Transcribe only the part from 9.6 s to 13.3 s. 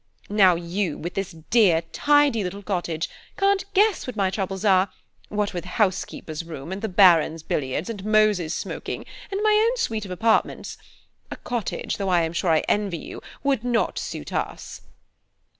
own suite of apartments–a cottage, though I am sure I envy you,